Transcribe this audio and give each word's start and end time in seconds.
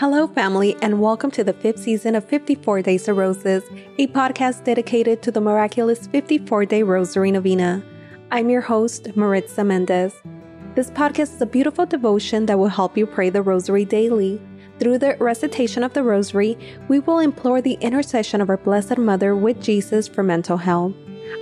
Hello, 0.00 0.26
family, 0.26 0.74
and 0.80 0.98
welcome 0.98 1.30
to 1.32 1.44
the 1.44 1.52
fifth 1.52 1.80
season 1.80 2.14
of 2.14 2.24
54 2.24 2.80
Days 2.80 3.06
of 3.06 3.18
Roses, 3.18 3.64
a 3.98 4.06
podcast 4.06 4.64
dedicated 4.64 5.20
to 5.20 5.30
the 5.30 5.42
miraculous 5.42 6.06
54 6.06 6.64
day 6.64 6.82
Rosary 6.82 7.30
Novena. 7.30 7.84
I'm 8.30 8.48
your 8.48 8.62
host, 8.62 9.14
Maritza 9.14 9.62
Mendez. 9.62 10.14
This 10.74 10.90
podcast 10.90 11.34
is 11.34 11.42
a 11.42 11.44
beautiful 11.44 11.84
devotion 11.84 12.46
that 12.46 12.58
will 12.58 12.68
help 12.68 12.96
you 12.96 13.04
pray 13.04 13.28
the 13.28 13.42
Rosary 13.42 13.84
daily. 13.84 14.40
Through 14.78 14.96
the 15.00 15.18
recitation 15.20 15.84
of 15.84 15.92
the 15.92 16.02
Rosary, 16.02 16.56
we 16.88 17.00
will 17.00 17.18
implore 17.18 17.60
the 17.60 17.76
intercession 17.82 18.40
of 18.40 18.48
our 18.48 18.56
Blessed 18.56 18.96
Mother 18.96 19.36
with 19.36 19.60
Jesus 19.60 20.08
for 20.08 20.22
mental 20.22 20.56
health. 20.56 20.94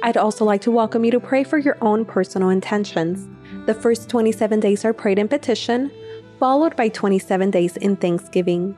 I'd 0.03 0.17
also 0.17 0.45
like 0.45 0.63
to 0.63 0.73
welcome 0.73 1.05
you 1.05 1.13
to 1.13 1.21
pray 1.21 1.45
for 1.45 1.59
your 1.59 1.79
own 1.81 2.05
personal 2.05 2.49
intentions. 2.49 3.29
The 3.67 3.75
first 3.75 4.09
27 4.09 4.59
days 4.59 4.85
are 4.85 4.93
prayed 4.93 5.21
in 5.21 5.29
petition, 5.29 5.93
followed 6.39 6.77
by 6.77 6.89
27 6.89 7.51
days 7.51 7.77
in 7.77 7.97
thanksgiving. 7.97 8.77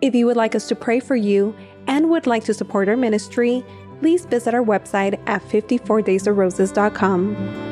If 0.00 0.14
you 0.14 0.26
would 0.26 0.36
like 0.36 0.54
us 0.54 0.68
to 0.68 0.74
pray 0.74 1.00
for 1.00 1.16
you 1.16 1.54
and 1.86 2.08
would 2.10 2.26
like 2.26 2.44
to 2.44 2.54
support 2.54 2.88
our 2.88 2.96
ministry, 2.96 3.62
please 4.00 4.24
visit 4.24 4.54
our 4.54 4.64
website 4.64 5.20
at 5.26 5.42
54daysofroses.com. 5.42 7.69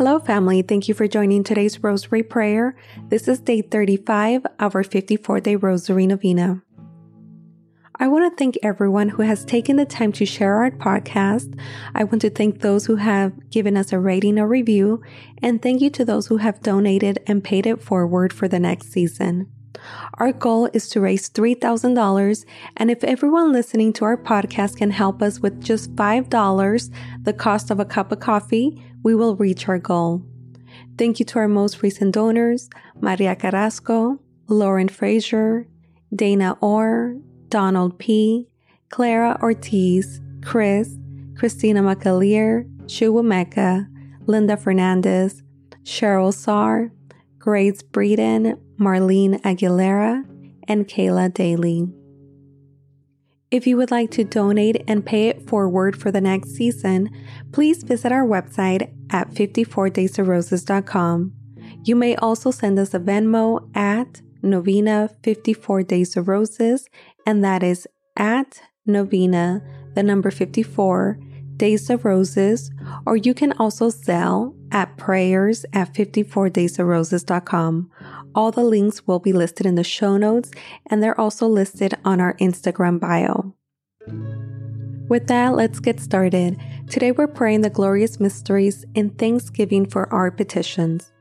Hello, 0.00 0.18
family. 0.18 0.62
Thank 0.62 0.88
you 0.88 0.94
for 0.94 1.06
joining 1.06 1.44
today's 1.44 1.82
Rosary 1.82 2.22
Prayer. 2.22 2.74
This 3.10 3.28
is 3.28 3.38
day 3.38 3.60
35 3.60 4.46
of 4.58 4.74
our 4.74 4.82
54 4.82 5.40
day 5.40 5.56
Rosary 5.56 6.06
Novena. 6.06 6.62
I 7.96 8.08
want 8.08 8.32
to 8.32 8.34
thank 8.34 8.56
everyone 8.62 9.10
who 9.10 9.20
has 9.20 9.44
taken 9.44 9.76
the 9.76 9.84
time 9.84 10.12
to 10.12 10.24
share 10.24 10.54
our 10.54 10.70
podcast. 10.70 11.54
I 11.94 12.04
want 12.04 12.22
to 12.22 12.30
thank 12.30 12.60
those 12.60 12.86
who 12.86 12.96
have 12.96 13.50
given 13.50 13.76
us 13.76 13.92
a 13.92 13.98
rating 13.98 14.38
or 14.38 14.48
review, 14.48 15.02
and 15.42 15.60
thank 15.60 15.82
you 15.82 15.90
to 15.90 16.04
those 16.06 16.28
who 16.28 16.38
have 16.38 16.62
donated 16.62 17.18
and 17.26 17.44
paid 17.44 17.66
it 17.66 17.82
forward 17.82 18.32
for 18.32 18.48
the 18.48 18.58
next 18.58 18.90
season. 18.90 19.52
Our 20.14 20.32
goal 20.32 20.70
is 20.72 20.88
to 20.90 21.00
raise 21.02 21.28
$3,000, 21.28 22.44
and 22.76 22.90
if 22.90 23.04
everyone 23.04 23.52
listening 23.52 23.92
to 23.94 24.06
our 24.06 24.16
podcast 24.16 24.76
can 24.76 24.92
help 24.92 25.20
us 25.20 25.40
with 25.40 25.62
just 25.62 25.94
$5, 25.94 26.90
the 27.22 27.32
cost 27.34 27.70
of 27.70 27.80
a 27.80 27.84
cup 27.84 28.12
of 28.12 28.20
coffee, 28.20 28.82
we 29.02 29.14
will 29.14 29.36
reach 29.36 29.68
our 29.68 29.78
goal. 29.78 30.22
Thank 30.98 31.18
you 31.18 31.24
to 31.26 31.38
our 31.38 31.48
most 31.48 31.82
recent 31.82 32.14
donors 32.14 32.68
Maria 33.00 33.34
Carrasco, 33.34 34.18
Lauren 34.48 34.88
Fraser, 34.88 35.66
Dana 36.14 36.56
Orr, 36.60 37.16
Donald 37.48 37.98
P., 37.98 38.48
Clara 38.90 39.38
Ortiz, 39.42 40.20
Chris, 40.42 40.96
Christina 41.36 41.82
McAleer, 41.82 42.68
Chuwameka, 42.86 43.88
Linda 44.26 44.56
Fernandez, 44.56 45.42
Cheryl 45.84 46.34
Saar, 46.34 46.92
Grace 47.38 47.82
Breeden, 47.82 48.60
Marlene 48.78 49.40
Aguilera, 49.42 50.24
and 50.68 50.86
Kayla 50.86 51.32
Daly. 51.32 51.88
If 53.50 53.66
you 53.66 53.76
would 53.78 53.90
like 53.90 54.12
to 54.12 54.22
donate 54.22 54.84
and 54.86 55.04
pay 55.04 55.26
it 55.28 55.48
forward 55.48 56.00
for 56.00 56.12
the 56.12 56.20
next 56.20 56.50
season, 56.50 57.10
please 57.50 57.82
visit 57.82 58.12
our 58.12 58.24
website 58.24 58.92
at 59.10 59.32
54daysofroses.com. 59.32 61.32
You 61.82 61.96
may 61.96 62.14
also 62.16 62.52
send 62.52 62.78
us 62.78 62.94
a 62.94 63.00
Venmo 63.00 63.68
at 63.76 64.22
Novena 64.42 65.10
54 65.22 65.82
Days 65.82 66.16
of 66.16 66.28
Roses, 66.28 66.88
and 67.26 67.42
that 67.42 67.64
is 67.64 67.88
at 68.16 68.62
Novena, 68.86 69.62
the 69.94 70.04
number 70.04 70.30
54, 70.30 71.18
Days 71.56 71.90
of 71.90 72.04
Roses, 72.04 72.70
or 73.04 73.16
you 73.16 73.34
can 73.34 73.50
also 73.52 73.90
Zelle 73.90 74.54
at 74.72 74.96
prayers 74.96 75.66
at 75.72 75.92
54daysofroses.com. 75.92 77.90
All 78.34 78.52
the 78.52 78.64
links 78.64 79.06
will 79.06 79.18
be 79.18 79.32
listed 79.32 79.66
in 79.66 79.74
the 79.74 79.84
show 79.84 80.16
notes 80.16 80.50
and 80.86 81.02
they're 81.02 81.20
also 81.20 81.46
listed 81.46 81.94
on 82.04 82.20
our 82.20 82.34
Instagram 82.34 83.00
bio. 83.00 83.54
With 85.08 85.26
that, 85.26 85.54
let's 85.56 85.80
get 85.80 85.98
started. 85.98 86.60
Today 86.88 87.10
we're 87.10 87.26
praying 87.26 87.62
the 87.62 87.70
glorious 87.70 88.20
mysteries 88.20 88.84
in 88.94 89.10
thanksgiving 89.10 89.84
for 89.86 90.12
our 90.12 90.30
petitions. 90.30 91.12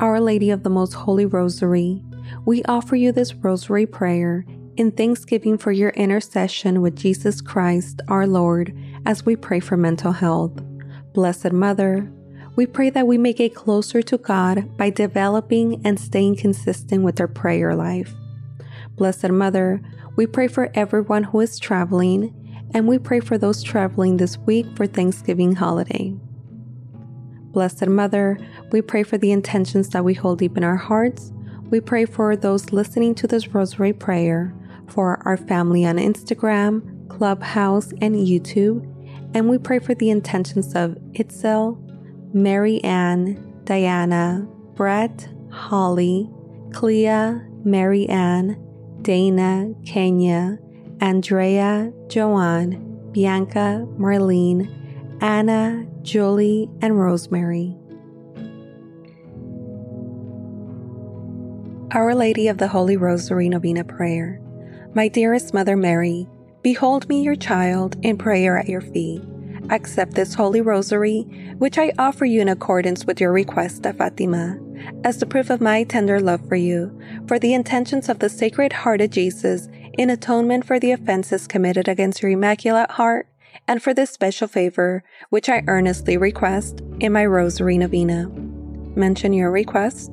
Our 0.00 0.20
Lady 0.20 0.50
of 0.50 0.62
the 0.62 0.70
Most 0.70 0.92
Holy 0.92 1.24
Rosary, 1.24 2.02
we 2.44 2.62
offer 2.64 2.96
you 2.96 3.10
this 3.10 3.34
rosary 3.34 3.86
prayer 3.86 4.44
in 4.76 4.90
thanksgiving 4.90 5.56
for 5.56 5.72
your 5.72 5.90
intercession 5.90 6.82
with 6.82 6.96
Jesus 6.96 7.40
Christ, 7.40 8.02
our 8.08 8.26
Lord, 8.26 8.76
as 9.06 9.24
we 9.24 9.36
pray 9.36 9.60
for 9.60 9.76
mental 9.76 10.12
health. 10.12 10.52
Blessed 11.14 11.52
Mother, 11.52 12.10
we 12.56 12.66
pray 12.66 12.90
that 12.90 13.06
we 13.06 13.18
may 13.18 13.32
get 13.32 13.54
closer 13.54 14.02
to 14.02 14.18
God 14.18 14.76
by 14.76 14.90
developing 14.90 15.80
and 15.84 15.98
staying 15.98 16.36
consistent 16.36 17.02
with 17.02 17.20
our 17.20 17.28
prayer 17.28 17.74
life. 17.74 18.14
Blessed 18.90 19.30
Mother, 19.30 19.80
we 20.16 20.26
pray 20.26 20.46
for 20.46 20.70
everyone 20.74 21.24
who 21.24 21.40
is 21.40 21.58
traveling, 21.58 22.32
and 22.72 22.86
we 22.86 22.98
pray 22.98 23.20
for 23.20 23.36
those 23.36 23.62
traveling 23.62 24.16
this 24.16 24.38
week 24.38 24.66
for 24.76 24.86
Thanksgiving 24.86 25.56
holiday. 25.56 26.14
Blessed 27.52 27.88
Mother, 27.88 28.38
we 28.70 28.80
pray 28.82 29.02
for 29.02 29.18
the 29.18 29.32
intentions 29.32 29.88
that 29.90 30.04
we 30.04 30.14
hold 30.14 30.38
deep 30.38 30.56
in 30.56 30.64
our 30.64 30.76
hearts. 30.76 31.32
We 31.70 31.80
pray 31.80 32.04
for 32.04 32.36
those 32.36 32.72
listening 32.72 33.16
to 33.16 33.26
this 33.26 33.48
rosary 33.48 33.92
prayer, 33.92 34.54
for 34.86 35.20
our 35.26 35.36
family 35.36 35.84
on 35.84 35.96
Instagram, 35.96 37.08
Clubhouse, 37.08 37.90
and 38.00 38.14
YouTube, 38.14 38.90
and 39.34 39.48
we 39.48 39.58
pray 39.58 39.80
for 39.80 39.94
the 39.94 40.10
intentions 40.10 40.74
of 40.74 40.92
Itzel, 41.14 41.80
Mary 42.34 42.82
Ann, 42.82 43.62
Diana, 43.62 44.44
Brett, 44.74 45.28
Holly, 45.52 46.28
Clea, 46.72 47.40
Mary 47.62 48.08
Ann, 48.08 48.60
Dana, 49.02 49.72
Kenya, 49.86 50.58
Andrea, 51.00 51.92
Joanne, 52.08 53.12
Bianca, 53.12 53.86
Marlene, 53.96 54.68
Anna, 55.22 55.86
Julie, 56.02 56.68
and 56.82 56.98
Rosemary. 56.98 57.76
Our 61.92 62.16
Lady 62.16 62.48
of 62.48 62.58
the 62.58 62.66
Holy 62.66 62.96
Rosary 62.96 63.48
Novena 63.48 63.84
Prayer. 63.84 64.40
My 64.92 65.06
dearest 65.06 65.54
Mother 65.54 65.76
Mary, 65.76 66.26
behold 66.62 67.08
me 67.08 67.22
your 67.22 67.36
child 67.36 67.96
in 68.02 68.18
prayer 68.18 68.58
at 68.58 68.68
your 68.68 68.80
feet. 68.80 69.22
Accept 69.70 70.14
this 70.14 70.34
holy 70.34 70.60
rosary, 70.60 71.22
which 71.58 71.78
I 71.78 71.92
offer 71.98 72.24
you 72.24 72.40
in 72.40 72.48
accordance 72.48 73.06
with 73.06 73.20
your 73.20 73.32
request 73.32 73.86
of 73.86 73.96
Fatima, 73.96 74.58
as 75.04 75.18
the 75.18 75.26
proof 75.26 75.48
of 75.48 75.60
my 75.60 75.84
tender 75.84 76.20
love 76.20 76.46
for 76.48 76.56
you, 76.56 76.98
for 77.26 77.38
the 77.38 77.54
intentions 77.54 78.08
of 78.08 78.18
the 78.18 78.28
Sacred 78.28 78.72
Heart 78.72 79.00
of 79.00 79.10
Jesus, 79.10 79.68
in 79.96 80.10
atonement 80.10 80.66
for 80.66 80.78
the 80.78 80.90
offenses 80.92 81.46
committed 81.46 81.88
against 81.88 82.22
your 82.22 82.32
Immaculate 82.32 82.90
Heart, 82.92 83.28
and 83.66 83.82
for 83.82 83.94
this 83.94 84.10
special 84.10 84.48
favor, 84.48 85.02
which 85.30 85.48
I 85.48 85.62
earnestly 85.66 86.16
request 86.16 86.82
in 87.00 87.12
my 87.12 87.24
Rosary 87.24 87.78
Novena. 87.78 88.28
Mention 88.96 89.32
your 89.32 89.50
request 89.50 90.10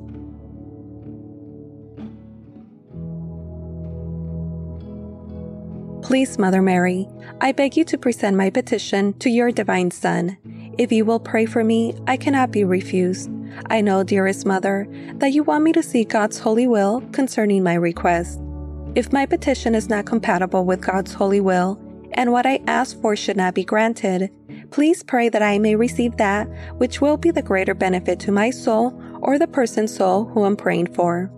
Please, 6.02 6.36
Mother 6.36 6.60
Mary, 6.60 7.08
I 7.40 7.52
beg 7.52 7.76
you 7.76 7.84
to 7.84 7.96
present 7.96 8.36
my 8.36 8.50
petition 8.50 9.12
to 9.20 9.30
your 9.30 9.52
divine 9.52 9.92
Son. 9.92 10.36
If 10.76 10.90
you 10.90 11.04
will 11.04 11.20
pray 11.20 11.46
for 11.46 11.62
me, 11.62 11.94
I 12.08 12.16
cannot 12.16 12.50
be 12.50 12.64
refused. 12.64 13.30
I 13.66 13.82
know, 13.82 14.02
dearest 14.02 14.44
Mother, 14.44 14.88
that 15.18 15.32
you 15.32 15.44
want 15.44 15.62
me 15.62 15.72
to 15.72 15.82
see 15.82 16.04
God's 16.04 16.40
holy 16.40 16.66
will 16.66 17.02
concerning 17.12 17.62
my 17.62 17.74
request. 17.74 18.40
If 18.96 19.12
my 19.12 19.26
petition 19.26 19.76
is 19.76 19.88
not 19.88 20.04
compatible 20.04 20.64
with 20.64 20.84
God's 20.84 21.14
holy 21.14 21.40
will, 21.40 21.80
and 22.14 22.32
what 22.32 22.46
I 22.46 22.60
ask 22.66 23.00
for 23.00 23.14
should 23.14 23.36
not 23.36 23.54
be 23.54 23.64
granted, 23.64 24.30
please 24.70 25.04
pray 25.04 25.28
that 25.28 25.42
I 25.42 25.58
may 25.58 25.76
receive 25.76 26.16
that 26.16 26.48
which 26.78 27.00
will 27.00 27.16
be 27.16 27.30
the 27.30 27.42
greater 27.42 27.74
benefit 27.74 28.18
to 28.20 28.32
my 28.32 28.50
soul 28.50 29.00
or 29.20 29.38
the 29.38 29.46
person's 29.46 29.94
soul 29.94 30.24
who 30.24 30.44
I'm 30.44 30.56
praying 30.56 30.94
for. 30.94 31.30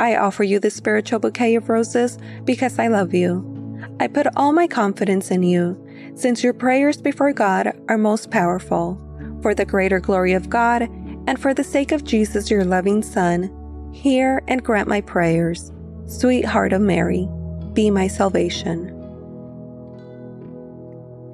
I 0.00 0.16
offer 0.16 0.42
you 0.42 0.58
this 0.58 0.74
spiritual 0.74 1.18
bouquet 1.18 1.54
of 1.54 1.68
roses 1.68 2.18
because 2.44 2.78
I 2.78 2.88
love 2.88 3.12
you. 3.12 3.53
I 4.00 4.08
put 4.08 4.26
all 4.36 4.52
my 4.52 4.66
confidence 4.66 5.30
in 5.30 5.42
you, 5.42 5.80
since 6.14 6.42
your 6.42 6.52
prayers 6.52 7.00
before 7.00 7.32
God 7.32 7.72
are 7.88 7.98
most 7.98 8.30
powerful. 8.30 9.00
For 9.42 9.54
the 9.54 9.64
greater 9.64 10.00
glory 10.00 10.32
of 10.32 10.50
God, 10.50 10.82
and 11.26 11.40
for 11.40 11.54
the 11.54 11.64
sake 11.64 11.92
of 11.92 12.04
Jesus, 12.04 12.50
your 12.50 12.64
loving 12.64 13.02
Son, 13.02 13.90
hear 13.92 14.42
and 14.48 14.64
grant 14.64 14.88
my 14.88 15.00
prayers. 15.00 15.72
Sweetheart 16.06 16.72
of 16.72 16.80
Mary, 16.80 17.28
be 17.72 17.90
my 17.90 18.08
salvation. 18.08 18.88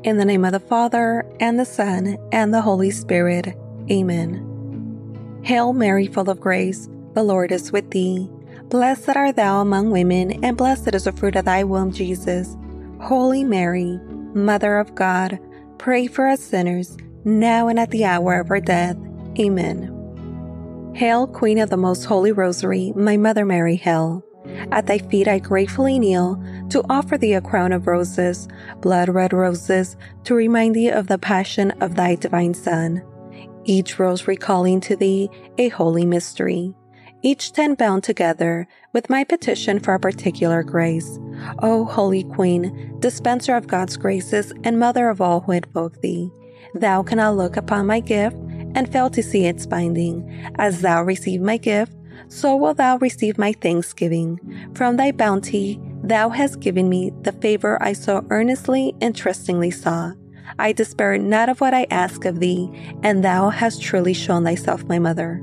In 0.05 0.17
the 0.17 0.25
name 0.25 0.45
of 0.45 0.53
the 0.53 0.61
Father, 0.61 1.25
and 1.41 1.59
the 1.59 1.65
Son, 1.65 2.17
and 2.33 2.55
the 2.55 2.63
Holy 2.63 2.91
Spirit. 2.91 3.55
Amen. 3.91 5.41
Hail 5.43 5.73
Mary, 5.73 6.07
full 6.07 6.31
of 6.31 6.41
grace, 6.41 6.89
the 7.15 7.23
Lord 7.23 7.53
is 7.53 7.73
with 7.73 7.91
thee. 7.91 8.31
Blessed 8.71 9.17
art 9.17 9.35
thou 9.35 9.61
among 9.61 9.91
women, 9.91 10.45
and 10.45 10.57
blessed 10.57 10.95
is 10.95 11.03
the 11.03 11.13
fruit 11.13 11.35
of 11.35 11.45
thy 11.45 11.65
womb, 11.65 11.91
Jesus. 11.91 12.57
Holy 13.01 13.43
Mary, 13.43 13.99
Mother 14.33 14.79
of 14.79 14.95
God, 14.95 15.41
pray 15.79 16.07
for 16.07 16.29
us 16.29 16.41
sinners, 16.41 16.97
now 17.25 17.67
and 17.67 17.81
at 17.81 17.91
the 17.91 18.05
hour 18.05 18.39
of 18.39 18.49
our 18.49 18.61
death. 18.61 18.97
Amen. 19.41 20.93
Hail, 20.95 21.27
Queen 21.27 21.59
of 21.59 21.69
the 21.69 21.77
Most 21.77 22.05
Holy 22.05 22.31
Rosary, 22.31 22.93
my 22.95 23.17
Mother 23.17 23.45
Mary, 23.45 23.75
hail. 23.75 24.25
At 24.71 24.87
thy 24.87 24.99
feet 24.99 25.27
I 25.27 25.41
gratefully 25.41 25.99
kneel 25.99 26.41
to 26.71 26.85
offer 26.89 27.19
thee 27.19 27.35
a 27.35 27.41
crown 27.41 27.73
of 27.73 27.89
roses, 27.89 28.47
blood 28.83 29.09
red 29.09 29.33
roses, 29.33 29.97
to 30.23 30.35
remind 30.37 30.77
thee 30.77 30.91
of 30.91 31.09
the 31.09 31.19
passion 31.19 31.73
of 31.81 31.97
thy 31.97 32.15
divine 32.15 32.55
Son. 32.55 33.03
Each 33.65 33.99
rose 33.99 34.29
recalling 34.29 34.81
to 34.83 34.95
thee 34.95 35.29
a 35.59 35.71
holy 35.71 36.07
mystery. 36.07 36.73
Each 37.23 37.53
ten 37.53 37.75
bound 37.75 38.03
together 38.03 38.67
with 38.95 39.11
my 39.11 39.25
petition 39.25 39.79
for 39.79 39.93
a 39.93 40.01
particular 40.01 40.63
grace. 40.63 41.19
O 41.59 41.85
Holy 41.85 42.25
Queen, 42.25 42.97
dispenser 42.99 43.55
of 43.57 43.67
God's 43.67 43.99
graces 43.99 44.55
and 44.65 44.79
mother 44.79 45.11
of 45.11 45.21
all 45.21 45.41
who 45.41 45.53
invoke 45.53 46.01
thee, 46.01 46.31
thou 46.75 47.03
cannot 47.03 47.37
look 47.37 47.59
upon 47.59 47.87
my 47.87 48.01
gift 48.01 48.37
and 48.75 48.91
fail 48.91 49.11
to 49.11 49.23
see 49.23 49.45
its 49.45 49.67
binding. 49.67 50.51
As 50.59 50.81
thou 50.81 51.03
receive 51.03 51.43
my 51.43 51.59
gift, 51.59 51.93
so 52.29 52.57
will 52.57 52.75
thou 52.75 52.97
receive 52.99 53.37
my 53.37 53.53
thanksgiving. 53.53 54.39
From 54.75 54.97
thy 54.97 55.13
bounty, 55.13 55.79
thou 56.03 56.31
hast 56.31 56.61
given 56.61 56.89
me 56.89 57.13
the 57.23 57.33
favor 57.33 57.77
I 57.83 57.93
so 57.93 58.25
earnestly 58.31 58.95
and 59.03 59.15
trustingly 59.15 59.73
sought. 59.73 60.17
I 60.59 60.73
despair 60.73 61.19
not 61.19 61.51
of 61.51 61.61
what 61.61 61.75
I 61.75 61.87
ask 61.91 62.25
of 62.25 62.41
thee, 62.41 62.71
and 63.03 63.23
thou 63.23 63.51
hast 63.51 63.83
truly 63.83 64.15
shown 64.15 64.45
thyself 64.45 64.85
my 64.85 64.99
mother. 64.99 65.43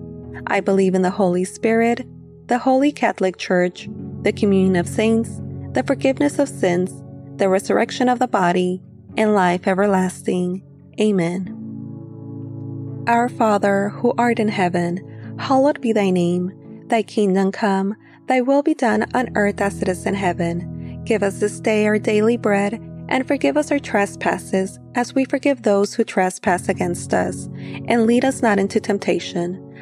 I 0.47 0.59
believe 0.59 0.95
in 0.95 1.01
the 1.01 1.09
Holy 1.11 1.43
Spirit, 1.43 2.05
the 2.47 2.59
Holy 2.59 2.91
Catholic 2.91 3.37
Church, 3.37 3.87
the 4.21 4.33
communion 4.33 4.75
of 4.75 4.87
saints, 4.87 5.39
the 5.73 5.83
forgiveness 5.85 6.39
of 6.39 6.49
sins, 6.49 7.01
the 7.37 7.49
resurrection 7.49 8.09
of 8.09 8.19
the 8.19 8.27
body, 8.27 8.81
and 9.17 9.33
life 9.33 9.67
everlasting. 9.67 10.63
Amen. 10.99 11.57
Our 13.07 13.29
Father, 13.29 13.89
who 13.89 14.13
art 14.17 14.39
in 14.39 14.47
heaven, 14.47 15.35
hallowed 15.39 15.81
be 15.81 15.91
thy 15.93 16.09
name. 16.11 16.51
Thy 16.87 17.03
kingdom 17.03 17.51
come, 17.51 17.95
thy 18.27 18.41
will 18.41 18.61
be 18.61 18.73
done 18.73 19.05
on 19.13 19.29
earth 19.35 19.61
as 19.61 19.81
it 19.81 19.87
is 19.87 20.05
in 20.05 20.13
heaven. 20.13 21.01
Give 21.05 21.23
us 21.23 21.39
this 21.39 21.59
day 21.59 21.87
our 21.87 21.97
daily 21.97 22.37
bread, 22.37 22.73
and 23.09 23.27
forgive 23.27 23.57
us 23.57 23.71
our 23.71 23.79
trespasses, 23.79 24.79
as 24.95 25.15
we 25.15 25.25
forgive 25.25 25.63
those 25.63 25.93
who 25.93 26.03
trespass 26.03 26.69
against 26.69 27.13
us. 27.13 27.49
And 27.87 28.05
lead 28.05 28.23
us 28.23 28.41
not 28.41 28.59
into 28.59 28.79
temptation, 28.79 29.70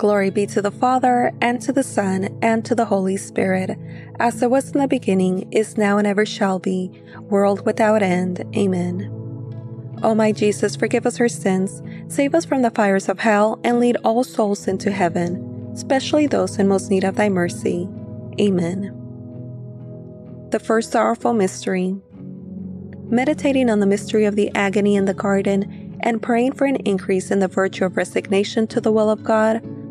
Glory 0.00 0.30
be 0.30 0.46
to 0.46 0.62
the 0.62 0.70
Father, 0.70 1.30
and 1.42 1.60
to 1.60 1.74
the 1.74 1.82
Son, 1.82 2.38
and 2.40 2.64
to 2.64 2.74
the 2.74 2.86
Holy 2.86 3.18
Spirit, 3.18 3.78
as 4.18 4.42
it 4.42 4.50
was 4.50 4.70
in 4.70 4.80
the 4.80 4.88
beginning, 4.88 5.46
is 5.52 5.76
now, 5.76 5.98
and 5.98 6.06
ever 6.06 6.24
shall 6.24 6.58
be, 6.58 6.90
world 7.28 7.66
without 7.66 8.02
end. 8.02 8.42
Amen. 8.56 9.12
O 10.02 10.14
my 10.14 10.32
Jesus, 10.32 10.74
forgive 10.74 11.04
us 11.04 11.20
our 11.20 11.28
sins, 11.28 11.82
save 12.08 12.34
us 12.34 12.46
from 12.46 12.62
the 12.62 12.70
fires 12.70 13.10
of 13.10 13.18
hell, 13.18 13.60
and 13.62 13.78
lead 13.78 13.98
all 14.02 14.24
souls 14.24 14.66
into 14.66 14.90
heaven, 14.90 15.70
especially 15.74 16.26
those 16.26 16.58
in 16.58 16.66
most 16.66 16.90
need 16.90 17.04
of 17.04 17.16
thy 17.16 17.28
mercy. 17.28 17.86
Amen. 18.40 18.96
The 20.48 20.60
first 20.60 20.92
sorrowful 20.92 21.34
mystery. 21.34 21.94
Meditating 23.10 23.68
on 23.68 23.80
the 23.80 23.86
mystery 23.86 24.24
of 24.24 24.34
the 24.34 24.50
agony 24.54 24.96
in 24.96 25.04
the 25.04 25.12
garden 25.12 25.98
and 26.00 26.22
praying 26.22 26.52
for 26.52 26.64
an 26.64 26.76
increase 26.86 27.30
in 27.30 27.40
the 27.40 27.48
virtue 27.48 27.84
of 27.84 27.98
resignation 27.98 28.66
to 28.68 28.80
the 28.80 28.90
will 28.90 29.10
of 29.10 29.22
God, 29.22 29.62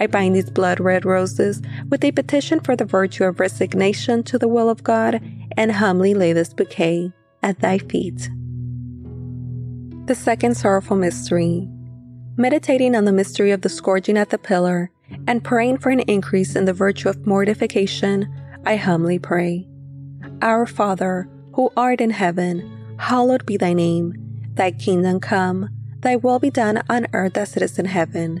I 0.00 0.06
bind 0.06 0.34
these 0.34 0.48
blood 0.48 0.80
red 0.80 1.04
roses 1.04 1.60
with 1.90 2.02
a 2.02 2.10
petition 2.10 2.60
for 2.60 2.74
the 2.74 2.86
virtue 2.86 3.24
of 3.24 3.38
resignation 3.38 4.22
to 4.24 4.38
the 4.38 4.48
will 4.48 4.70
of 4.70 4.82
God, 4.82 5.20
and 5.58 5.70
humbly 5.70 6.14
lay 6.14 6.32
this 6.32 6.54
bouquet 6.54 7.12
at 7.42 7.60
thy 7.60 7.76
feet. 7.76 8.30
The 10.06 10.14
second 10.14 10.56
sorrowful 10.56 10.96
mystery. 10.96 11.68
Meditating 12.38 12.96
on 12.96 13.04
the 13.04 13.12
mystery 13.12 13.50
of 13.50 13.60
the 13.60 13.68
scourging 13.68 14.16
at 14.16 14.30
the 14.30 14.38
pillar 14.38 14.90
and 15.26 15.44
praying 15.44 15.78
for 15.78 15.90
an 15.90 16.00
increase 16.00 16.56
in 16.56 16.64
the 16.64 16.72
virtue 16.72 17.10
of 17.10 17.26
mortification, 17.26 18.26
I 18.64 18.76
humbly 18.76 19.18
pray. 19.18 19.68
Our 20.40 20.64
Father, 20.64 21.28
who 21.52 21.70
art 21.76 22.00
in 22.00 22.10
heaven, 22.10 22.96
hallowed 22.98 23.44
be 23.44 23.58
thy 23.58 23.74
name. 23.74 24.14
Thy 24.54 24.70
kingdom 24.70 25.20
come, 25.20 25.68
thy 25.98 26.16
will 26.16 26.38
be 26.38 26.50
done 26.50 26.82
on 26.88 27.06
earth 27.12 27.36
as 27.36 27.54
it 27.54 27.62
is 27.62 27.78
in 27.78 27.84
heaven. 27.84 28.40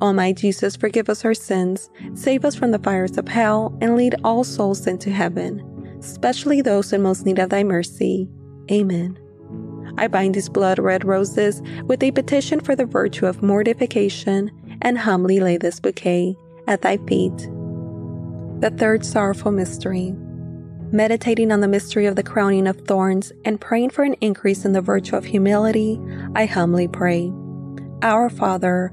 O 0.00 0.12
my 0.12 0.32
Jesus, 0.32 0.76
forgive 0.76 1.08
us 1.08 1.24
our 1.24 1.34
sins, 1.34 1.90
save 2.14 2.44
us 2.44 2.54
from 2.54 2.70
the 2.70 2.78
fires 2.78 3.18
of 3.18 3.28
hell, 3.28 3.76
and 3.80 3.96
lead 3.96 4.14
all 4.24 4.44
souls 4.44 4.86
into 4.86 5.10
heaven, 5.10 5.98
especially 6.00 6.60
those 6.60 6.92
in 6.92 7.02
most 7.02 7.24
need 7.26 7.38
of 7.38 7.50
thy 7.50 7.64
mercy. 7.64 8.28
Amen. 8.70 9.18
I 9.98 10.08
bind 10.08 10.34
these 10.34 10.48
blood 10.48 10.78
red 10.78 11.04
roses 11.04 11.62
with 11.84 12.02
a 12.02 12.10
petition 12.10 12.60
for 12.60 12.76
the 12.76 12.84
virtue 12.84 13.26
of 13.26 13.42
mortification, 13.42 14.50
and 14.82 14.98
humbly 14.98 15.40
lay 15.40 15.56
this 15.56 15.80
bouquet 15.80 16.36
at 16.66 16.82
thy 16.82 16.98
feet. 16.98 17.36
The 18.60 18.74
third 18.76 19.04
sorrowful 19.04 19.52
mystery. 19.52 20.14
Meditating 20.92 21.50
on 21.50 21.60
the 21.60 21.68
mystery 21.68 22.06
of 22.06 22.16
the 22.16 22.22
crowning 22.22 22.66
of 22.66 22.80
thorns 22.82 23.32
and 23.44 23.60
praying 23.60 23.90
for 23.90 24.04
an 24.04 24.14
increase 24.20 24.64
in 24.64 24.72
the 24.72 24.80
virtue 24.80 25.16
of 25.16 25.24
humility, 25.24 26.00
I 26.34 26.46
humbly 26.46 26.88
pray. 26.88 27.32
Our 28.02 28.30
Father, 28.30 28.92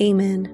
Amen. 0.00 0.50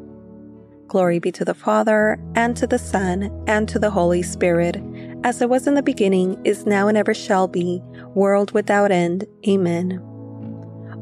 Glory 0.89 1.19
be 1.21 1.31
to 1.33 1.45
the 1.45 1.55
Father, 1.55 2.19
and 2.35 2.57
to 2.57 2.67
the 2.67 2.79
Son, 2.79 3.31
and 3.47 3.69
to 3.69 3.79
the 3.79 3.91
Holy 3.91 4.23
Spirit, 4.23 4.83
as 5.23 5.41
it 5.41 5.49
was 5.49 5.67
in 5.67 5.75
the 5.75 5.83
beginning, 5.83 6.41
is 6.45 6.67
now, 6.67 6.89
and 6.89 6.99
ever 6.99 7.15
shall 7.15 7.47
be, 7.47 7.81
world 8.15 8.51
without 8.53 8.91
end. 8.91 9.25
Amen. 9.47 10.03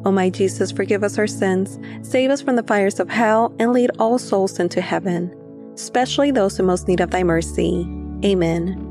O 0.05 0.13
my 0.13 0.31
Jesus, 0.31 0.71
forgive 0.71 1.03
us 1.03 1.19
our 1.19 1.27
sins, 1.27 1.79
save 2.03 2.31
us 2.31 2.43
from 2.43 2.57
the 2.57 2.63
fires 2.63 3.01
of 3.01 3.09
hell, 3.09 3.55
and 3.59 3.73
lead 3.73 3.91
all 3.99 4.19
souls 4.19 4.61
into 4.61 4.81
heaven, 4.81 5.35
especially 5.75 6.31
those 6.31 6.59
in 6.59 6.67
most 6.67 6.87
need 6.87 7.01
of 7.01 7.11
thy 7.11 7.23
mercy. 7.23 7.87
Amen. 8.25 8.85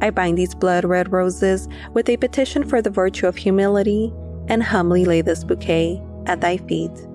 I 0.00 0.10
bind 0.10 0.38
these 0.38 0.54
blood 0.54 0.84
red 0.84 1.12
roses 1.12 1.68
with 1.92 2.08
a 2.08 2.16
petition 2.16 2.64
for 2.64 2.80
the 2.80 2.90
virtue 2.90 3.26
of 3.26 3.36
humility, 3.36 4.12
and 4.46 4.62
humbly 4.62 5.04
lay 5.04 5.22
this 5.22 5.44
bouquet 5.44 6.00
at 6.26 6.40
thy 6.40 6.56
feet. 6.56 7.07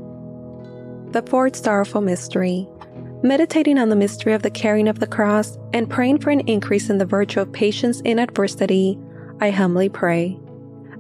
The 1.14 1.22
fourth 1.24 1.56
sorrowful 1.56 2.02
mystery 2.02 2.68
meditating 3.24 3.80
on 3.80 3.90
the 3.90 3.96
mystery 3.96 4.34
of 4.34 4.42
the 4.42 4.52
carrying 4.52 4.88
of 4.88 5.00
the 5.00 5.08
cross, 5.08 5.58
and 5.74 5.90
praying 5.90 6.20
for 6.20 6.30
an 6.30 6.42
increase 6.42 6.90
in 6.90 6.98
the 6.98 7.06
virtue 7.06 7.40
of 7.40 7.52
patience 7.54 8.02
in 8.02 8.20
adversity, 8.20 9.00
I 9.40 9.50
humbly 9.50 9.90
pray. 9.90 10.38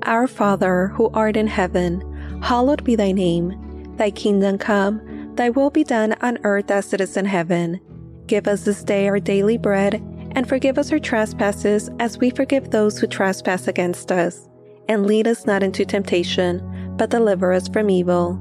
Our 0.03 0.27
Father, 0.27 0.87
who 0.87 1.09
art 1.13 1.37
in 1.37 1.47
heaven, 1.47 2.41
hallowed 2.41 2.83
be 2.83 2.95
thy 2.95 3.11
name. 3.11 3.95
Thy 3.97 4.09
kingdom 4.09 4.57
come, 4.57 5.35
thy 5.35 5.49
will 5.49 5.69
be 5.69 5.83
done 5.83 6.15
on 6.21 6.39
earth 6.43 6.71
as 6.71 6.93
it 6.93 7.01
is 7.01 7.17
in 7.17 7.25
heaven. 7.25 7.79
Give 8.25 8.47
us 8.47 8.63
this 8.63 8.83
day 8.83 9.07
our 9.07 9.19
daily 9.19 9.57
bread, 9.57 9.95
and 10.35 10.47
forgive 10.47 10.77
us 10.77 10.91
our 10.91 10.99
trespasses 10.99 11.89
as 11.99 12.17
we 12.17 12.29
forgive 12.29 12.71
those 12.71 12.97
who 12.97 13.07
trespass 13.07 13.67
against 13.67 14.11
us. 14.11 14.47
And 14.87 15.05
lead 15.05 15.27
us 15.27 15.45
not 15.45 15.61
into 15.61 15.85
temptation, 15.85 16.95
but 16.97 17.09
deliver 17.09 17.51
us 17.51 17.67
from 17.67 17.89
evil. 17.89 18.39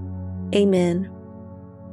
Amen. 0.55 1.11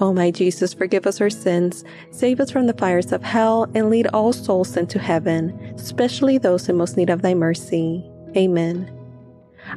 O 0.00 0.12
my 0.12 0.30
Jesus, 0.30 0.72
forgive 0.72 1.06
us 1.06 1.20
our 1.20 1.30
sins, 1.30 1.84
save 2.10 2.38
us 2.40 2.50
from 2.50 2.66
the 2.66 2.74
fires 2.74 3.10
of 3.10 3.22
hell, 3.22 3.68
and 3.74 3.90
lead 3.90 4.06
all 4.08 4.32
souls 4.32 4.76
into 4.76 4.98
heaven, 4.98 5.50
especially 5.74 6.38
those 6.38 6.68
in 6.68 6.76
most 6.76 6.96
need 6.96 7.10
of 7.10 7.22
thy 7.22 7.34
mercy. 7.34 8.04
Amen. 8.36 8.94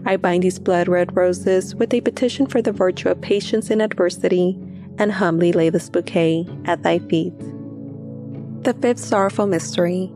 I 0.05 0.17
bind 0.17 0.43
these 0.43 0.59
blood 0.59 0.87
red 0.87 1.15
roses 1.15 1.73
with 1.75 1.93
a 1.93 2.01
petition 2.01 2.45
for 2.45 2.61
the 2.61 2.71
virtue 2.71 3.09
of 3.09 3.21
patience 3.21 3.69
in 3.71 3.81
adversity, 3.81 4.57
and 4.97 5.11
humbly 5.11 5.51
lay 5.51 5.69
this 5.69 5.89
bouquet 5.89 6.47
at 6.65 6.83
thy 6.83 6.99
feet. 6.99 7.33
The 8.63 8.75
fifth 8.79 8.99
sorrowful 8.99 9.47
mystery. 9.47 10.11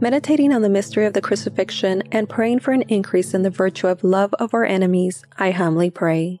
Meditating 0.00 0.52
on 0.52 0.62
the 0.62 0.68
mystery 0.68 1.04
of 1.04 1.12
the 1.12 1.20
crucifixion 1.20 2.02
and 2.10 2.28
praying 2.28 2.60
for 2.60 2.72
an 2.72 2.82
increase 2.82 3.34
in 3.34 3.42
the 3.42 3.50
virtue 3.50 3.88
of 3.88 4.02
love 4.02 4.34
of 4.34 4.54
our 4.54 4.64
enemies, 4.64 5.24
I 5.38 5.50
humbly 5.50 5.90
pray. 5.90 6.40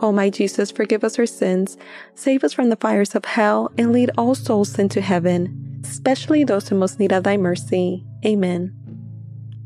O 0.00 0.12
my 0.12 0.30
Jesus, 0.30 0.70
forgive 0.70 1.02
us 1.02 1.18
our 1.18 1.26
sins, 1.26 1.76
save 2.14 2.44
us 2.44 2.52
from 2.52 2.68
the 2.68 2.76
fires 2.76 3.16
of 3.16 3.24
hell, 3.24 3.72
and 3.76 3.92
lead 3.92 4.10
all 4.16 4.34
souls 4.34 4.78
into 4.78 5.00
heaven, 5.00 5.80
especially 5.84 6.44
those 6.44 6.68
who 6.68 6.76
most 6.76 7.00
need 7.00 7.12
of 7.12 7.24
thy 7.24 7.36
mercy. 7.36 8.04
Amen. 8.24 8.72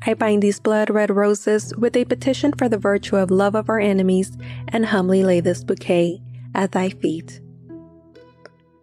I 0.06 0.14
bind 0.14 0.42
these 0.42 0.58
blood 0.58 0.88
red 0.88 1.10
roses 1.10 1.76
with 1.76 1.96
a 1.96 2.06
petition 2.06 2.52
for 2.52 2.68
the 2.68 2.78
virtue 2.78 3.16
of 3.16 3.30
love 3.30 3.54
of 3.54 3.68
our 3.68 3.78
enemies 3.78 4.36
and 4.68 4.86
humbly 4.86 5.22
lay 5.22 5.40
this 5.40 5.62
bouquet 5.62 6.22
at 6.54 6.72
thy 6.72 6.88
feet. 6.88 7.41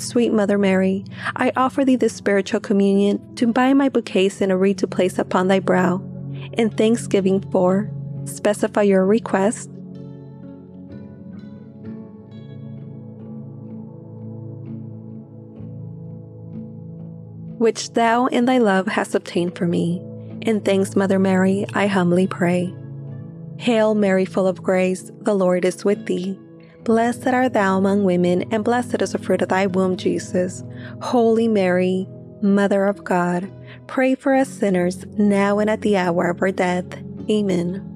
Sweet 0.00 0.32
Mother 0.32 0.56
Mary, 0.56 1.04
I 1.36 1.52
offer 1.56 1.84
thee 1.84 1.96
this 1.96 2.14
spiritual 2.14 2.60
communion 2.60 3.34
to 3.36 3.46
bind 3.46 3.78
my 3.78 3.90
bouquets 3.90 4.40
in 4.40 4.50
a 4.50 4.56
wreath 4.56 4.78
to 4.78 4.86
place 4.86 5.18
upon 5.18 5.48
thy 5.48 5.60
brow. 5.60 6.02
In 6.54 6.70
thanksgiving 6.70 7.40
for, 7.50 7.90
specify 8.24 8.82
your 8.82 9.04
request. 9.04 9.68
Which 17.58 17.92
thou 17.92 18.26
in 18.26 18.46
thy 18.46 18.56
love 18.56 18.86
hast 18.86 19.14
obtained 19.14 19.56
for 19.56 19.66
me. 19.66 20.02
In 20.40 20.62
thanks, 20.62 20.96
Mother 20.96 21.18
Mary, 21.18 21.66
I 21.74 21.88
humbly 21.88 22.26
pray. 22.26 22.74
Hail 23.58 23.94
Mary, 23.94 24.24
full 24.24 24.46
of 24.46 24.62
grace, 24.62 25.10
the 25.20 25.34
Lord 25.34 25.66
is 25.66 25.84
with 25.84 26.06
thee. 26.06 26.40
Blessed 26.84 27.26
art 27.26 27.52
thou 27.52 27.76
among 27.76 28.04
women, 28.04 28.44
and 28.50 28.64
blessed 28.64 29.02
is 29.02 29.12
the 29.12 29.18
fruit 29.18 29.42
of 29.42 29.50
thy 29.50 29.66
womb, 29.66 29.96
Jesus. 29.96 30.64
Holy 31.02 31.46
Mary, 31.46 32.08
Mother 32.40 32.86
of 32.86 33.04
God, 33.04 33.50
pray 33.86 34.14
for 34.14 34.34
us 34.34 34.48
sinners, 34.48 35.04
now 35.18 35.58
and 35.58 35.68
at 35.68 35.82
the 35.82 35.96
hour 35.98 36.30
of 36.30 36.40
our 36.40 36.50
death. 36.50 36.86
Amen. 37.28 37.86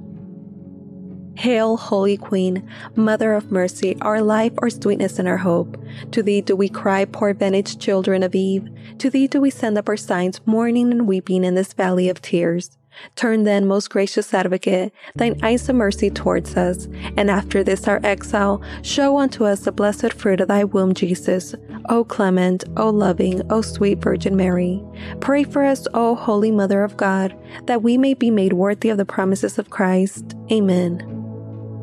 Hail, 1.37 1.77
Holy 1.77 2.17
Queen, 2.17 2.69
Mother 2.95 3.35
of 3.35 3.51
Mercy, 3.51 3.97
our 4.03 4.21
life, 4.23 4.53
our 4.59 4.71
sweetness, 4.71 5.19
and 5.19 5.27
our 5.27 5.39
hope. 5.39 5.77
To 6.13 6.23
thee 6.23 6.41
do 6.41 6.55
we 6.55 6.69
cry, 6.69 7.07
poor 7.07 7.35
vanaged 7.35 7.81
children 7.81 8.23
of 8.23 8.35
Eve. 8.35 8.69
To 8.99 9.11
thee 9.11 9.27
do 9.27 9.41
we 9.41 9.51
send 9.51 9.77
up 9.77 9.89
our 9.89 9.97
signs, 9.97 10.41
mourning 10.47 10.93
and 10.93 11.09
weeping 11.09 11.43
in 11.43 11.55
this 11.55 11.73
valley 11.73 12.09
of 12.09 12.23
tears. 12.23 12.77
Turn 13.17 13.45
then, 13.45 13.67
most 13.67 13.91
gracious 13.91 14.33
advocate, 14.35 14.93
thine 15.15 15.39
eyes 15.43 15.69
of 15.69 15.77
mercy 15.77 16.11
towards 16.11 16.57
us, 16.57 16.87
and 17.17 17.31
after 17.31 17.63
this 17.63 17.87
our 17.89 18.01
exile, 18.05 18.63
show 18.83 19.19
unto 19.19 19.45
us 19.45 19.61
the 19.61 19.73
blessed 19.73 20.13
fruit 20.13 20.41
of 20.41 20.49
thy 20.49 20.65
womb, 20.65 20.95
Jesus. 20.95 21.55
O 21.89 22.05
clement, 22.05 22.65
O 22.77 22.91
loving, 22.91 23.43
O 23.51 23.61
sweet 23.61 23.99
Virgin 23.99 24.37
Mary, 24.37 24.83
pray 25.21 25.45
for 25.45 25.65
us, 25.65 25.87
O 25.95 26.15
holy 26.15 26.51
Mother 26.51 26.83
of 26.83 26.97
God, 26.97 27.37
that 27.67 27.83
we 27.83 27.99
may 27.99 28.15
be 28.15 28.31
made 28.31 28.53
worthy 28.53 28.91
of 28.91 28.99
the 28.99 29.05
promises 29.05 29.59
of 29.59 29.71
Christ. 29.71 30.35
Amen. 30.51 31.03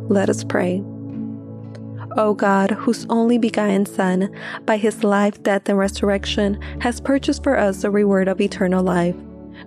Let 0.10 0.30
us 0.30 0.44
pray. 0.44 0.84
O 2.18 2.34
God, 2.34 2.72
whose 2.72 3.06
only 3.10 3.38
begotten 3.38 3.86
Son, 3.86 4.30
by 4.66 4.76
his 4.76 5.04
life, 5.04 5.42
death, 5.44 5.70
and 5.70 5.78
resurrection, 5.78 6.60
has 6.82 7.00
purchased 7.00 7.44
for 7.44 7.58
us 7.58 7.84
the 7.84 7.92
reward 7.92 8.28
of 8.28 8.42
eternal 8.42 8.84
life 8.84 9.16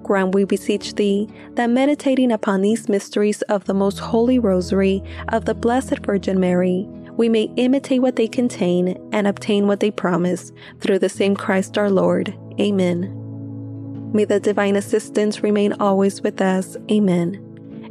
Grant, 0.04 0.34
we 0.34 0.44
beseech 0.44 0.94
thee, 0.94 1.28
that 1.54 1.70
meditating 1.70 2.30
upon 2.30 2.60
these 2.60 2.88
mysteries 2.88 3.42
of 3.42 3.64
the 3.64 3.74
most 3.74 3.98
holy 3.98 4.38
rosary 4.38 5.02
of 5.30 5.46
the 5.46 5.54
Blessed 5.54 5.98
Virgin 6.06 6.38
Mary, 6.38 6.86
we 7.16 7.28
may 7.28 7.50
imitate 7.56 8.02
what 8.02 8.16
they 8.16 8.28
contain 8.28 8.96
and 9.12 9.26
obtain 9.26 9.66
what 9.66 9.80
they 9.80 9.90
promise 9.90 10.52
through 10.80 10.98
the 10.98 11.08
same 11.08 11.34
Christ 11.34 11.78
our 11.78 11.90
Lord. 11.90 12.36
Amen. 12.60 13.20
May 14.12 14.24
the 14.24 14.38
divine 14.38 14.76
assistance 14.76 15.42
remain 15.42 15.72
always 15.74 16.22
with 16.22 16.40
us. 16.40 16.76
Amen. 16.90 17.40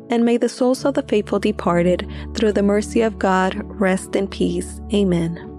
And 0.09 0.23
may 0.23 0.37
the 0.37 0.49
souls 0.49 0.85
of 0.85 0.93
the 0.93 1.03
faithful 1.03 1.39
departed, 1.39 2.09
through 2.35 2.53
the 2.53 2.63
mercy 2.63 3.01
of 3.01 3.19
God, 3.19 3.59
rest 3.79 4.15
in 4.15 4.27
peace. 4.27 4.79
Amen. 4.93 5.49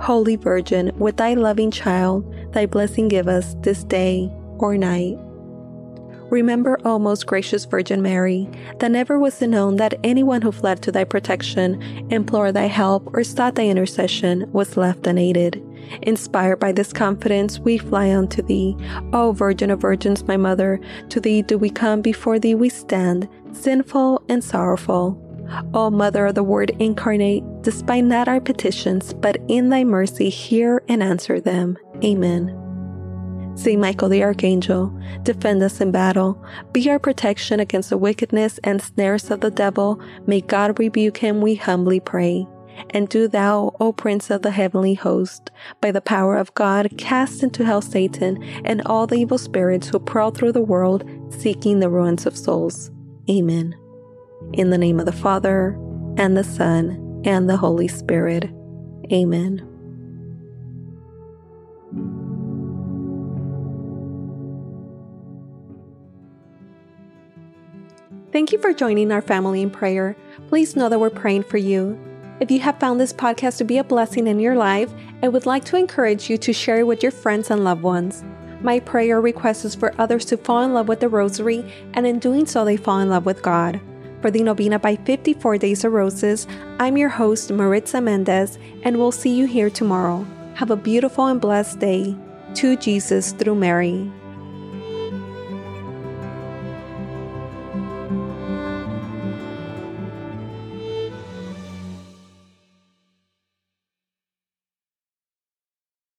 Holy 0.00 0.36
Virgin, 0.36 0.92
with 0.98 1.16
thy 1.16 1.34
loving 1.34 1.70
child, 1.70 2.24
thy 2.52 2.66
blessing 2.66 3.08
give 3.08 3.28
us 3.28 3.54
this 3.62 3.84
day 3.84 4.30
or 4.58 4.76
night. 4.76 5.18
Remember, 6.30 6.78
O 6.84 6.98
most 6.98 7.26
gracious 7.26 7.64
Virgin 7.64 8.02
Mary, 8.02 8.48
that 8.78 8.92
never 8.92 9.18
was 9.18 9.42
it 9.42 9.48
known 9.48 9.76
that 9.76 9.98
anyone 10.04 10.42
who 10.42 10.52
fled 10.52 10.80
to 10.82 10.92
thy 10.92 11.02
protection, 11.02 11.82
implored 12.10 12.54
thy 12.54 12.66
help, 12.66 13.12
or 13.12 13.24
sought 13.24 13.56
thy 13.56 13.66
intercession 13.66 14.50
was 14.52 14.76
left 14.76 15.08
unaided. 15.08 15.60
Inspired 16.02 16.60
by 16.60 16.70
this 16.70 16.92
confidence, 16.92 17.58
we 17.58 17.78
fly 17.78 18.14
unto 18.14 18.42
thee. 18.42 18.76
O 19.12 19.32
Virgin 19.32 19.72
of 19.72 19.80
Virgins, 19.80 20.22
my 20.24 20.36
Mother, 20.36 20.80
to 21.08 21.20
thee 21.20 21.42
do 21.42 21.58
we 21.58 21.68
come, 21.68 22.00
before 22.00 22.38
thee 22.38 22.54
we 22.54 22.68
stand, 22.68 23.28
sinful 23.52 24.22
and 24.28 24.44
sorrowful. 24.44 25.20
O 25.74 25.90
Mother 25.90 26.26
of 26.26 26.36
the 26.36 26.44
Word 26.44 26.70
incarnate, 26.78 27.42
despite 27.62 28.04
not 28.04 28.28
our 28.28 28.40
petitions, 28.40 29.12
but 29.14 29.36
in 29.48 29.68
thy 29.68 29.82
mercy 29.82 30.28
hear 30.28 30.80
and 30.88 31.02
answer 31.02 31.40
them. 31.40 31.76
Amen. 32.04 32.69
Saint 33.60 33.78
Michael 33.78 34.08
the 34.08 34.22
Archangel, 34.22 34.90
defend 35.22 35.62
us 35.62 35.82
in 35.82 35.92
battle. 35.92 36.42
Be 36.72 36.88
our 36.88 36.98
protection 36.98 37.60
against 37.60 37.90
the 37.90 37.98
wickedness 37.98 38.58
and 38.64 38.80
snares 38.80 39.30
of 39.30 39.40
the 39.40 39.50
devil. 39.50 40.00
May 40.26 40.40
God 40.40 40.78
rebuke 40.78 41.18
him, 41.18 41.42
we 41.42 41.56
humbly 41.56 42.00
pray. 42.00 42.46
And 42.90 43.06
do 43.10 43.28
thou, 43.28 43.76
O 43.78 43.92
Prince 43.92 44.30
of 44.30 44.40
the 44.40 44.50
heavenly 44.50 44.94
host, 44.94 45.50
by 45.82 45.90
the 45.90 46.00
power 46.00 46.38
of 46.38 46.54
God, 46.54 46.88
cast 46.96 47.42
into 47.42 47.66
hell 47.66 47.82
Satan 47.82 48.42
and 48.64 48.80
all 48.86 49.06
the 49.06 49.16
evil 49.16 49.36
spirits 49.36 49.88
who 49.88 49.98
prowl 49.98 50.30
through 50.30 50.52
the 50.52 50.62
world 50.62 51.04
seeking 51.28 51.80
the 51.80 51.90
ruins 51.90 52.24
of 52.24 52.38
souls. 52.38 52.90
Amen. 53.28 53.76
In 54.54 54.70
the 54.70 54.78
name 54.78 54.98
of 54.98 55.04
the 55.04 55.12
Father, 55.12 55.78
and 56.16 56.34
the 56.34 56.44
Son, 56.44 57.22
and 57.26 57.50
the 57.50 57.58
Holy 57.58 57.88
Spirit. 57.88 58.50
Amen. 59.12 59.69
Thank 68.32 68.52
you 68.52 68.58
for 68.60 68.72
joining 68.72 69.10
our 69.10 69.22
family 69.22 69.60
in 69.60 69.70
prayer. 69.70 70.14
Please 70.48 70.76
know 70.76 70.88
that 70.88 71.00
we're 71.00 71.10
praying 71.10 71.42
for 71.42 71.56
you. 71.56 71.98
If 72.38 72.48
you 72.48 72.60
have 72.60 72.78
found 72.78 73.00
this 73.00 73.12
podcast 73.12 73.58
to 73.58 73.64
be 73.64 73.78
a 73.78 73.84
blessing 73.84 74.28
in 74.28 74.38
your 74.38 74.54
life, 74.54 74.88
I 75.20 75.28
would 75.28 75.46
like 75.46 75.64
to 75.64 75.76
encourage 75.76 76.30
you 76.30 76.38
to 76.38 76.52
share 76.52 76.78
it 76.78 76.86
with 76.86 77.02
your 77.02 77.10
friends 77.10 77.50
and 77.50 77.64
loved 77.64 77.82
ones. 77.82 78.22
My 78.60 78.78
prayer 78.78 79.20
request 79.20 79.64
is 79.64 79.74
for 79.74 79.94
others 79.98 80.24
to 80.26 80.36
fall 80.36 80.62
in 80.62 80.74
love 80.74 80.86
with 80.86 81.00
the 81.00 81.08
Rosary, 81.08 81.64
and 81.94 82.06
in 82.06 82.20
doing 82.20 82.46
so, 82.46 82.64
they 82.64 82.76
fall 82.76 83.00
in 83.00 83.08
love 83.08 83.26
with 83.26 83.42
God. 83.42 83.80
For 84.22 84.30
the 84.30 84.44
Novena 84.44 84.78
by 84.78 84.94
54 84.94 85.58
Days 85.58 85.84
of 85.84 85.92
Roses, 85.92 86.46
I'm 86.78 86.96
your 86.96 87.08
host, 87.08 87.50
Maritza 87.50 88.00
Mendez, 88.00 88.58
and 88.84 88.96
we'll 88.96 89.10
see 89.10 89.34
you 89.34 89.46
here 89.46 89.70
tomorrow. 89.70 90.24
Have 90.54 90.70
a 90.70 90.76
beautiful 90.76 91.26
and 91.26 91.40
blessed 91.40 91.80
day. 91.80 92.14
To 92.54 92.76
Jesus 92.76 93.32
through 93.32 93.56
Mary. 93.56 94.10